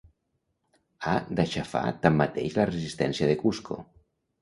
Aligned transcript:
Ha 1.09 1.13
d'aixafar 1.41 1.85
tanmateix 2.07 2.59
la 2.59 2.69
resistència 2.73 3.33
de 3.33 3.41
Cusco. 3.47 3.83